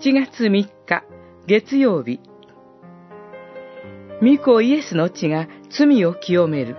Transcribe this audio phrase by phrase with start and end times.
[0.00, 1.04] 7月3日
[1.46, 2.18] 月曜日。
[4.20, 6.76] 御子イエスの血が罪を清める。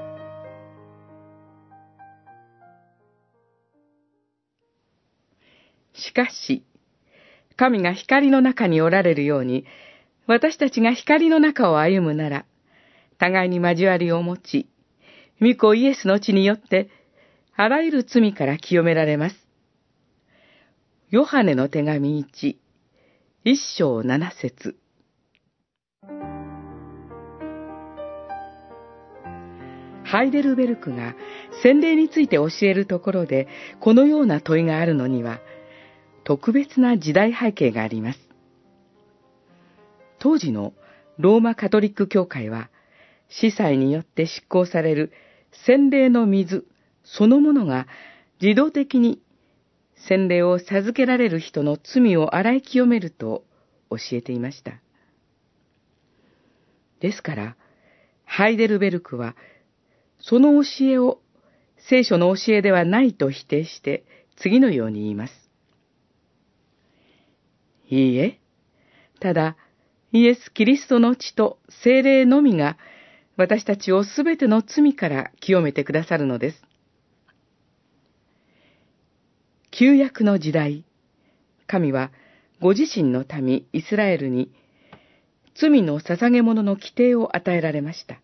[5.94, 6.66] しかし
[7.56, 9.66] 神が光の中におられるように
[10.28, 12.46] 私たちが光の中を歩むなら
[13.18, 14.68] 互いに交わりを持ち
[15.42, 16.90] 御子イエスの血によって
[17.56, 19.48] あらゆる罪から清められます。
[21.10, 22.65] ヨハネの手紙1
[23.48, 24.76] 一章七節
[30.04, 31.14] ハイデルベルクが
[31.62, 33.48] 洗礼について教えるところで
[33.80, 35.42] このような問いがあるのには
[36.24, 38.20] 特別な時代背景があります。
[40.18, 40.74] 当時の
[41.20, 42.72] ローマカトリック教会は
[43.30, 45.12] 司祭によって執行される
[45.68, 46.66] 洗礼の水
[47.04, 47.86] そのものが
[48.42, 49.22] 自動的に
[49.96, 53.44] 洗礼を授けられる人の罪を洗い清めると
[53.90, 54.80] 教えていました。
[57.00, 57.56] ですから、
[58.24, 59.36] ハイデルベルクは、
[60.20, 61.22] その教えを
[61.90, 64.06] 聖書の教えではないと否定して、
[64.38, 65.34] 次のように言います。
[67.90, 68.40] いいえ、
[69.20, 69.56] ただ、
[70.12, 72.78] イエス・キリストの血と精霊のみが、
[73.38, 76.64] 私たちをすべての罪から清めてくださるのです。
[79.78, 80.86] 旧約の時代、
[81.68, 82.12] 神は
[82.62, 84.50] ご自身の民イスラエルに
[85.54, 88.22] 罪の捧げ物の規定を与えられました。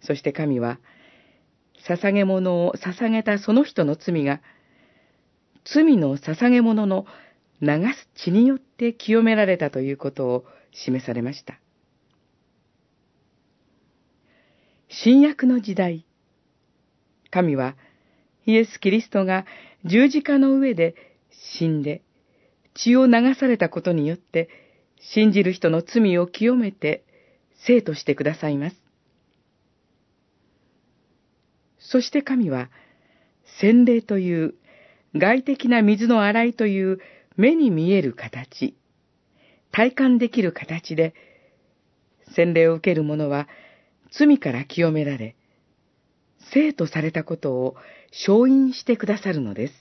[0.00, 0.80] そして神は、
[1.88, 4.40] 捧げ物を捧げたその人の罪が、
[5.64, 7.06] 罪の捧げ物の
[7.62, 11.60] 流す血によって清められたということを示されました。
[14.88, 16.04] 新約の時代、
[17.30, 17.76] 神は
[18.48, 19.44] イエス・キリストが
[19.84, 20.94] 十字架の上で
[21.54, 22.00] 死んで、
[22.72, 24.48] 血を流されたことによって、
[24.98, 27.04] 信じる人の罪を清めて、
[27.66, 28.76] 生としてくださいます。
[31.78, 32.70] そして神は、
[33.60, 34.54] 洗礼という
[35.14, 37.00] 外的な水の洗いという
[37.36, 38.74] 目に見える形、
[39.72, 41.12] 体感できる形で、
[42.34, 43.46] 洗礼を受ける者は
[44.10, 45.36] 罪から清められ、
[46.52, 47.76] 生とされたことを
[48.10, 49.74] 承認してくださるのです。